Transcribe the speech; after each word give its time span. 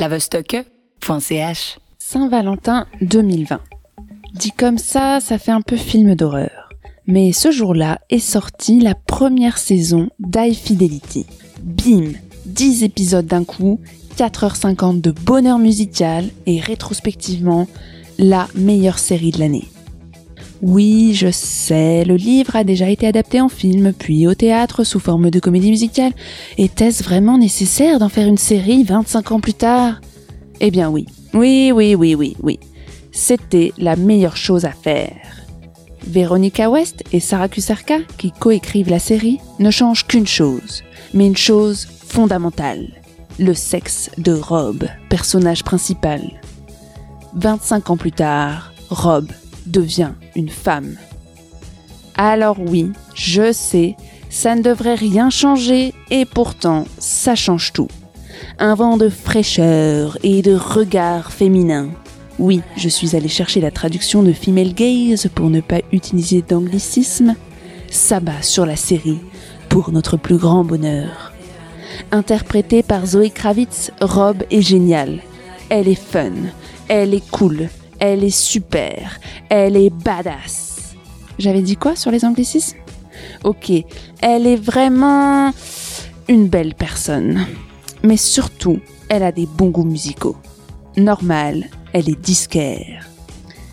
lavostocke.ch 0.00 1.78
Saint-Valentin 1.98 2.86
2020. 3.00 3.60
Dit 4.34 4.52
comme 4.52 4.78
ça, 4.78 5.20
ça 5.20 5.38
fait 5.38 5.52
un 5.52 5.62
peu 5.62 5.76
film 5.76 6.14
d'horreur. 6.14 6.70
Mais 7.06 7.32
ce 7.32 7.50
jour-là 7.50 8.00
est 8.10 8.18
sortie 8.18 8.80
la 8.80 8.94
première 8.94 9.58
saison 9.58 10.08
d'High 10.18 10.54
Fidelity. 10.54 11.26
Bim 11.62 12.12
10 12.46 12.84
épisodes 12.84 13.26
d'un 13.26 13.44
coup, 13.44 13.80
4h50 14.16 15.00
de 15.00 15.10
bonheur 15.10 15.58
musical 15.58 16.26
et 16.46 16.60
rétrospectivement, 16.60 17.66
la 18.18 18.48
meilleure 18.54 18.98
série 18.98 19.30
de 19.30 19.40
l'année. 19.40 19.68
Oui, 20.62 21.12
je 21.14 21.30
sais, 21.30 22.04
le 22.04 22.16
livre 22.16 22.56
a 22.56 22.64
déjà 22.64 22.88
été 22.88 23.06
adapté 23.06 23.40
en 23.40 23.50
film, 23.50 23.92
puis 23.92 24.26
au 24.26 24.34
théâtre 24.34 24.84
sous 24.84 25.00
forme 25.00 25.30
de 25.30 25.38
comédie 25.38 25.70
musicale. 25.70 26.12
Était-ce 26.56 27.04
vraiment 27.04 27.36
nécessaire 27.36 27.98
d'en 27.98 28.08
faire 28.08 28.26
une 28.26 28.38
série 28.38 28.82
25 28.82 29.32
ans 29.32 29.40
plus 29.40 29.54
tard? 29.54 30.00
Eh 30.60 30.70
bien 30.70 30.88
oui, 30.88 31.06
oui, 31.34 31.72
oui, 31.74 31.94
oui, 31.94 32.14
oui, 32.14 32.36
oui. 32.42 32.58
C'était 33.12 33.72
la 33.76 33.96
meilleure 33.96 34.38
chose 34.38 34.64
à 34.64 34.70
faire. 34.70 35.16
Veronica 36.06 36.70
West 36.70 37.04
et 37.12 37.20
Sarah 37.20 37.48
Kusarka, 37.48 37.98
qui 38.16 38.30
coécrivent 38.32 38.90
la 38.90 38.98
série, 38.98 39.38
ne 39.58 39.70
changent 39.70 40.06
qu'une 40.06 40.26
chose, 40.26 40.82
mais 41.12 41.26
une 41.26 41.36
chose 41.36 41.86
fondamentale. 42.06 42.88
Le 43.38 43.52
sexe 43.52 44.10
de 44.16 44.32
Rob, 44.32 44.86
personnage 45.10 45.64
principal. 45.64 46.22
25 47.34 47.90
ans 47.90 47.96
plus 47.98 48.12
tard, 48.12 48.72
Rob 48.88 49.26
devient 49.66 50.12
une 50.34 50.48
femme. 50.48 50.96
Alors 52.16 52.58
oui, 52.58 52.92
je 53.14 53.52
sais, 53.52 53.96
ça 54.30 54.54
ne 54.54 54.62
devrait 54.62 54.94
rien 54.94 55.30
changer 55.30 55.92
et 56.10 56.24
pourtant 56.24 56.86
ça 56.98 57.34
change 57.34 57.72
tout. 57.72 57.88
Un 58.58 58.74
vent 58.74 58.96
de 58.96 59.08
fraîcheur 59.08 60.18
et 60.22 60.42
de 60.42 60.54
regard 60.54 61.32
féminin. 61.32 61.88
Oui, 62.38 62.60
je 62.76 62.88
suis 62.88 63.16
allée 63.16 63.28
chercher 63.28 63.60
la 63.60 63.70
traduction 63.70 64.22
de 64.22 64.32
Female 64.32 64.74
Gaze 64.74 65.28
pour 65.34 65.48
ne 65.48 65.60
pas 65.60 65.80
utiliser 65.92 66.42
d'anglicisme. 66.42 67.34
S'abat 67.90 68.42
sur 68.42 68.66
la 68.66 68.76
série 68.76 69.20
pour 69.68 69.90
notre 69.90 70.16
plus 70.16 70.36
grand 70.36 70.64
bonheur. 70.64 71.32
Interprétée 72.12 72.82
par 72.82 73.06
Zoé 73.06 73.30
Kravitz, 73.30 73.90
Rob 74.00 74.42
est 74.50 74.60
géniale. 74.60 75.20
Elle 75.68 75.88
est 75.88 75.94
fun, 75.94 76.32
elle 76.88 77.14
est 77.14 77.30
cool, 77.30 77.68
elle 77.98 78.24
est 78.24 78.30
super, 78.30 79.18
elle 79.48 79.76
est 79.76 79.90
badass. 79.90 80.94
J'avais 81.38 81.62
dit 81.62 81.76
quoi 81.76 81.96
sur 81.96 82.10
les 82.10 82.24
anglicismes? 82.24 82.78
Ok, 83.44 83.72
elle 84.20 84.46
est 84.46 84.56
vraiment 84.56 85.52
une 86.28 86.48
belle 86.48 86.74
personne. 86.74 87.46
Mais 88.02 88.16
surtout, 88.16 88.80
elle 89.08 89.22
a 89.22 89.32
des 89.32 89.46
bons 89.46 89.70
goûts 89.70 89.84
musicaux. 89.84 90.36
Normal, 90.96 91.66
elle 91.92 92.08
est 92.08 92.20
disquaire. 92.20 93.06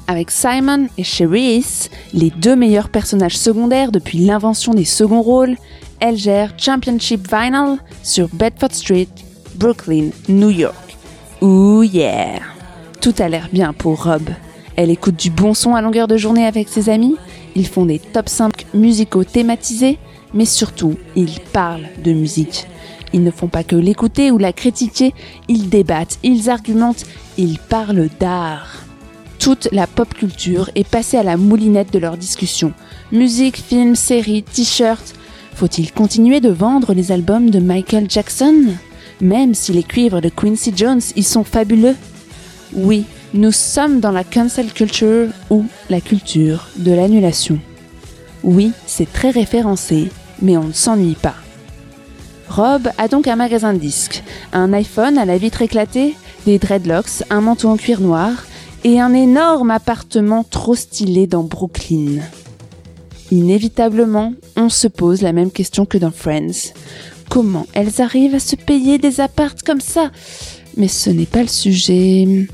Avec 0.08 0.32
Simon 0.32 0.88
et 0.98 1.04
Cherise, 1.04 1.90
les 2.14 2.30
deux 2.30 2.56
meilleurs 2.56 2.90
personnages 2.90 3.38
secondaires 3.38 3.92
depuis 3.92 4.20
l'invention 4.20 4.74
des 4.74 4.86
seconds 4.86 5.22
rôles, 5.22 5.56
elle 6.00 6.18
gère 6.18 6.54
Championship 6.58 7.28
Vinyl 7.32 7.78
sur 8.04 8.28
Bedford 8.34 8.74
Street, 8.74 9.08
Brooklyn, 9.56 10.10
New 10.28 10.50
York. 10.50 10.98
Ooh 11.42 11.84
yeah! 11.84 12.53
Tout 13.04 13.16
a 13.20 13.28
l'air 13.28 13.50
bien 13.52 13.74
pour 13.74 14.06
Rob. 14.06 14.30
Elle 14.78 14.90
écoute 14.90 15.18
du 15.18 15.30
bon 15.30 15.54
son 15.54 15.76
à 15.76 15.82
longueur 15.82 16.08
de 16.08 16.16
journée 16.16 16.46
avec 16.46 16.70
ses 16.70 16.88
amis, 16.88 17.18
ils 17.54 17.68
font 17.68 17.86
des 17.86 18.00
top 18.00 18.30
5 18.30 18.68
musicaux 18.74 19.26
thématisés, 19.26 19.98
mais 20.34 20.46
surtout, 20.46 20.96
ils 21.18 21.42
parlent 21.52 21.90
de 22.02 22.14
musique. 22.14 22.66
Ils 23.12 23.22
ne 23.22 23.30
font 23.30 23.50
pas 23.50 23.66
que 23.66 23.76
l'écouter 23.76 24.32
ou 24.32 24.38
la 24.38 24.54
critiquer, 24.54 25.14
ils 25.50 25.68
débattent, 25.68 26.18
ils 26.24 26.50
argumentent, 26.50 27.04
ils 27.38 27.60
parlent 27.60 28.08
d'art. 28.22 28.86
Toute 29.38 29.68
la 29.74 29.86
pop 29.86 30.14
culture 30.14 30.70
est 30.76 30.88
passée 30.88 31.18
à 31.18 31.24
la 31.24 31.36
moulinette 31.36 31.92
de 31.92 32.00
leurs 32.00 32.16
discussions. 32.16 32.72
Musique, 33.12 33.58
films, 33.58 33.98
séries, 33.98 34.44
t-shirts. 34.44 35.14
Faut-il 35.56 35.92
continuer 35.92 36.40
de 36.40 36.52
vendre 36.52 36.94
les 36.94 37.12
albums 37.12 37.50
de 37.50 37.60
Michael 37.60 38.10
Jackson? 38.10 38.76
Même 39.20 39.56
si 39.56 39.74
les 39.74 39.84
cuivres 39.84 40.22
de 40.22 40.30
Quincy 40.30 40.72
Jones 40.74 41.02
y 41.18 41.24
sont 41.24 41.44
fabuleux 41.44 41.98
Oui, 42.76 43.06
nous 43.34 43.52
sommes 43.52 44.00
dans 44.00 44.12
la 44.12 44.24
cancel 44.24 44.74
culture 44.74 45.30
ou 45.50 45.66
la 45.90 46.02
culture 46.02 46.70
de 46.78 46.92
l'annulation. 46.92 47.60
Oui, 48.44 48.72
c'est 48.88 49.12
très 49.12 49.30
référencé, 49.30 50.10
mais 50.42 50.58
on 50.58 50.66
ne 50.66 50.74
s'ennuie 50.74 51.16
pas. 51.16 51.36
Rob 52.50 52.90
a 52.98 53.08
donc 53.08 53.28
un 53.28 53.36
magasin 53.36 53.74
de 53.74 53.80
disques, 53.80 54.24
un 54.54 54.74
iPhone 54.74 55.18
à 55.18 55.26
la 55.26 55.38
vitre 55.38 55.62
éclatée, 55.62 56.16
des 56.46 56.60
dreadlocks, 56.60 57.24
un 57.30 57.42
manteau 57.42 57.70
en 57.70 57.78
cuir 57.78 58.02
noir 58.02 58.32
et 58.84 59.00
un 59.00 59.14
énorme 59.14 59.72
appartement 59.72 60.44
trop 60.44 60.76
stylé 60.76 61.28
dans 61.28 61.44
Brooklyn. 61.44 62.22
Inévitablement, 63.32 64.34
on 64.56 64.70
se 64.70 64.88
pose 64.88 65.22
la 65.22 65.32
même 65.32 65.52
question 65.52 65.86
que 65.86 65.98
dans 65.98 66.12
Friends. 66.12 66.74
Comment 67.30 67.66
elles 67.74 68.02
arrivent 68.02 68.36
à 68.36 68.40
se 68.40 68.56
payer 68.56 68.98
des 68.98 69.22
appartes 69.22 69.64
comme 69.64 69.82
ça? 69.82 70.12
Mais 70.76 70.88
ce 70.88 71.10
n'est 71.10 71.26
pas 71.26 71.42
le 71.42 71.48
sujet. 71.48 72.48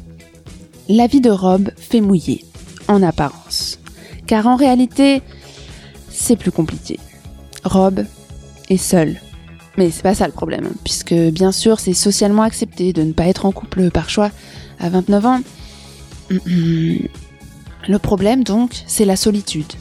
La 0.92 1.06
vie 1.06 1.22
de 1.22 1.30
Rob 1.30 1.70
fait 1.78 2.02
mouiller, 2.02 2.44
en 2.88 3.04
apparence. 3.04 3.78
Car 4.26 4.48
en 4.48 4.56
réalité, 4.56 5.22
c'est 6.10 6.36
plus 6.36 6.52
compliqué. 6.52 7.00
Rob 7.64 8.06
est 8.70 8.78
seul. 8.78 9.22
Mais 9.78 9.92
c'est 9.92 10.02
pas 10.02 10.16
ça 10.16 10.26
le 10.26 10.34
problème, 10.34 10.72
puisque 10.84 11.14
bien 11.14 11.52
sûr 11.52 11.80
c'est 11.80 11.94
socialement 11.94 12.42
accepté 12.42 12.92
de 12.92 13.04
ne 13.04 13.14
pas 13.14 13.28
être 13.28 13.46
en 13.46 13.52
couple 13.52 13.92
par 13.92 14.10
choix 14.10 14.32
à 14.80 14.90
29 14.90 15.26
ans. 15.28 15.42
Le 16.32 17.98
problème 17.98 18.44
donc, 18.44 18.84
c'est 18.88 19.06
la 19.06 19.16
solitude, 19.16 19.72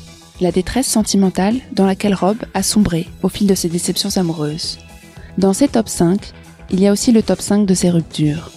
la 0.43 0.53
détresse 0.53 0.87
sentimentale 0.87 1.57
dans 1.73 1.87
laquelle 1.87 2.15
Rob 2.15 2.37
a 2.53 2.63
sombré 2.63 3.09
au 3.23 3.31
fil 3.31 3.47
de 3.47 3.55
ses 3.55 3.71
déceptions 3.71 4.17
amoureuses. 4.17 4.79
Dans 5.39 5.55
ces 5.55 5.69
top 5.69 5.89
5, 5.89 6.33
il 6.71 6.81
y 6.81 6.87
a 6.87 6.93
aussi 6.93 7.13
le 7.13 7.23
top 7.23 7.41
5 7.41 7.65
de 7.65 7.75
ses 7.75 7.91
ruptures. 7.91 8.51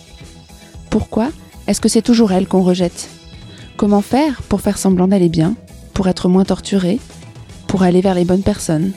Pourquoi 0.90 1.32
est-ce 1.68 1.82
que 1.82 1.90
c'est 1.90 2.02
toujours 2.02 2.32
elle 2.32 2.48
qu'on 2.48 2.64
rejette? 2.64 3.10
Comment 3.78 4.02
faire 4.02 4.42
pour 4.44 4.62
faire 4.62 4.78
semblant 4.78 5.08
d'aller 5.08 5.30
bien, 5.30 5.56
pour 5.94 6.08
être 6.08 6.28
moins 6.28 6.46
torturé, 6.46 7.00
pour 7.68 7.84
aller 7.84 8.02
vers 8.02 8.16
les 8.16 8.26
bonnes 8.26 8.44
personnes? 8.44 8.92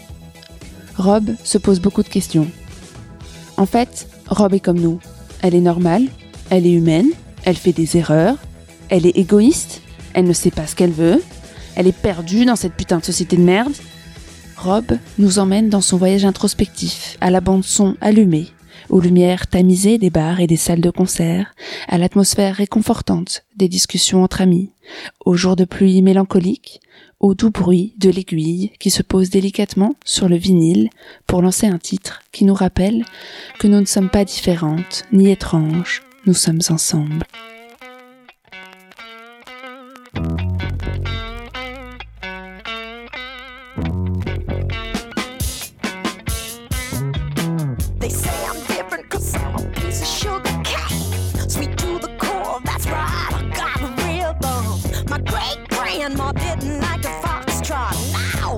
Rob 0.96 1.30
se 1.42 1.58
pose 1.58 1.80
beaucoup 1.80 2.02
de 2.02 2.08
questions. 2.08 2.48
En 3.56 3.66
fait, 3.66 4.08
Rob 4.26 4.54
est 4.54 4.60
comme 4.60 4.80
nous. 4.80 4.98
Elle 5.42 5.54
est 5.54 5.60
normale, 5.60 6.06
elle 6.50 6.66
est 6.66 6.72
humaine, 6.72 7.10
elle 7.44 7.56
fait 7.56 7.72
des 7.72 7.96
erreurs, 7.96 8.36
elle 8.88 9.06
est 9.06 9.16
égoïste, 9.16 9.82
elle 10.14 10.24
ne 10.24 10.32
sait 10.32 10.50
pas 10.50 10.66
ce 10.66 10.74
qu'elle 10.74 10.92
veut, 10.92 11.22
elle 11.76 11.86
est 11.86 11.92
perdue 11.92 12.44
dans 12.44 12.56
cette 12.56 12.74
putain 12.74 12.98
de 12.98 13.04
société 13.04 13.36
de 13.36 13.42
merde. 13.42 13.72
Rob 14.56 14.84
nous 15.18 15.38
emmène 15.38 15.68
dans 15.68 15.80
son 15.80 15.96
voyage 15.96 16.24
introspectif, 16.24 17.16
à 17.20 17.30
la 17.30 17.40
bande 17.40 17.64
son 17.64 17.96
allumée, 18.00 18.48
aux 18.94 19.00
lumières 19.00 19.48
tamisées 19.48 19.98
des 19.98 20.08
bars 20.08 20.38
et 20.38 20.46
des 20.46 20.56
salles 20.56 20.80
de 20.80 20.88
concert, 20.88 21.56
à 21.88 21.98
l'atmosphère 21.98 22.54
réconfortante 22.54 23.44
des 23.56 23.66
discussions 23.66 24.22
entre 24.22 24.40
amis, 24.40 24.70
aux 25.24 25.34
jours 25.34 25.56
de 25.56 25.64
pluie 25.64 26.00
mélancoliques, 26.00 26.80
au 27.18 27.34
doux 27.34 27.50
bruit 27.50 27.94
de 27.98 28.08
l'aiguille 28.08 28.70
qui 28.78 28.90
se 28.90 29.02
pose 29.02 29.30
délicatement 29.30 29.96
sur 30.04 30.28
le 30.28 30.36
vinyle 30.36 30.90
pour 31.26 31.42
lancer 31.42 31.66
un 31.66 31.78
titre 31.78 32.22
qui 32.30 32.44
nous 32.44 32.54
rappelle 32.54 33.04
que 33.58 33.66
nous 33.66 33.80
ne 33.80 33.84
sommes 33.84 34.10
pas 34.10 34.24
différentes 34.24 35.02
ni 35.12 35.28
étranges, 35.28 36.04
nous 36.26 36.34
sommes 36.34 36.62
ensemble. 36.70 37.26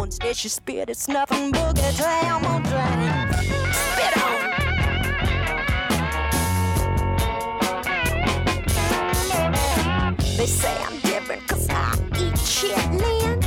Now 0.07 0.11
instead 0.11 0.37
she 0.37 0.49
spit, 0.49 0.89
it's 0.89 1.09
nothing 1.09 1.51
boogie 1.51 1.99
down 1.99 2.43
my 2.43 2.61
drain. 2.63 3.11
Spit 3.73 4.17
on. 4.23 4.41
They 10.37 10.47
say 10.47 10.77
I'm 10.85 11.01
different 11.01 11.49
cause 11.49 11.69
I 11.71 11.99
eat 12.21 12.35
chitlins. 12.35 13.46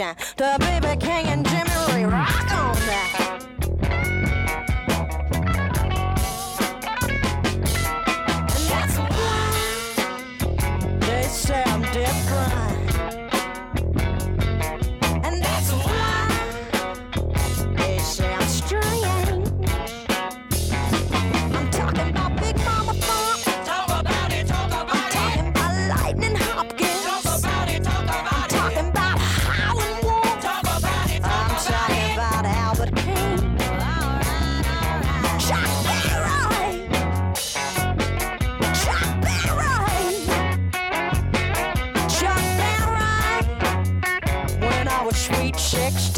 shine. 0.00 0.16
The 0.36 0.56
baby 0.58 0.96
king 0.98 1.26
and 1.26 1.46
Jimmy 1.46 1.70
Lee, 1.92 2.04
rock 2.04 2.52
on 2.52 2.74
that. 2.74 3.29
chicks 45.52 46.10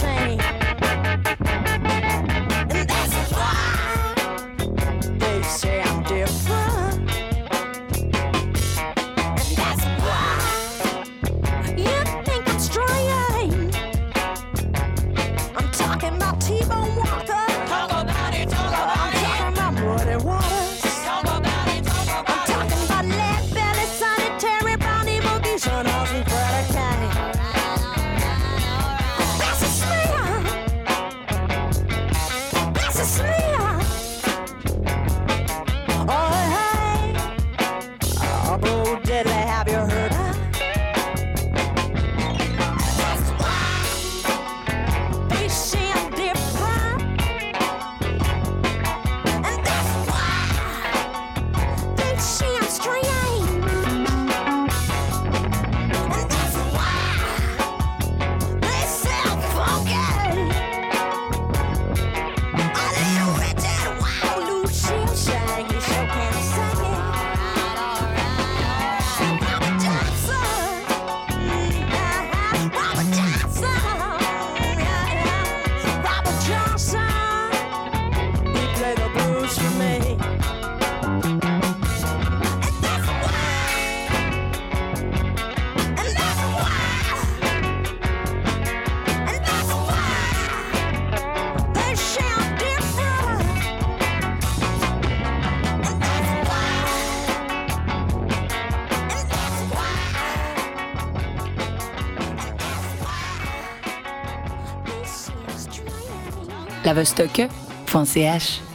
lavostocke.ch. 106.84 108.71